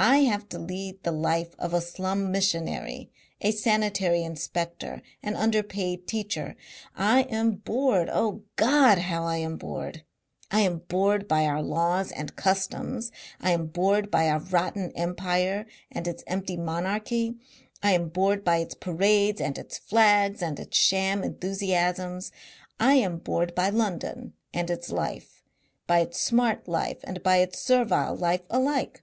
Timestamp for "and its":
15.90-16.24, 19.40-19.76, 20.40-20.78, 24.54-24.90